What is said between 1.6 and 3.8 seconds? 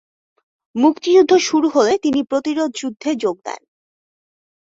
হলে তিনি প্রতিরোধযুদ্ধে যোগ দেন।